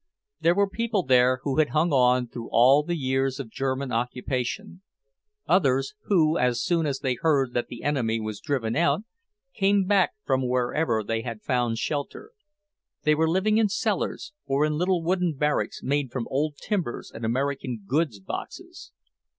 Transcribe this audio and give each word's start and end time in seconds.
There 0.39 0.55
were 0.55 0.67
people 0.67 1.03
there 1.03 1.41
who 1.43 1.59
had 1.59 1.69
hung 1.69 1.93
on 1.93 2.27
all 2.49 2.81
through 2.81 2.87
the 2.87 2.97
years 2.97 3.39
of 3.39 3.51
German 3.51 3.91
occupation; 3.91 4.81
others 5.47 5.93
who, 6.05 6.39
as 6.39 6.59
soon 6.63 6.87
as 6.87 7.01
they 7.01 7.13
heard 7.21 7.53
that 7.53 7.67
the 7.67 7.83
enemy 7.83 8.19
was 8.19 8.39
driven 8.39 8.75
out, 8.75 9.01
came 9.53 9.85
back 9.85 10.13
from 10.25 10.49
wherever 10.49 11.03
they 11.03 11.21
had 11.21 11.43
found 11.43 11.77
shelter. 11.77 12.31
They 13.03 13.13
were 13.13 13.29
living 13.29 13.59
in 13.59 13.69
cellars, 13.69 14.33
or 14.47 14.65
in 14.65 14.73
little 14.75 15.03
wooden 15.03 15.33
barracks 15.35 15.83
made 15.83 16.11
from 16.11 16.27
old 16.31 16.57
timbers 16.59 17.11
and 17.13 17.23
American 17.23 17.83
goods 17.87 18.19
boxes. 18.19 18.91